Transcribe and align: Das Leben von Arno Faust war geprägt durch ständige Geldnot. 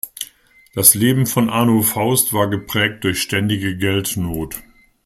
Das 0.73 0.95
Leben 0.95 1.27
von 1.27 1.51
Arno 1.51 1.83
Faust 1.83 2.33
war 2.33 2.49
geprägt 2.49 3.03
durch 3.03 3.21
ständige 3.21 3.77
Geldnot. 3.77 4.63